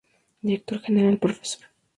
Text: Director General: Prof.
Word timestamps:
Director 0.41 0.81
General: 0.81 1.19
Prof. 1.19 1.39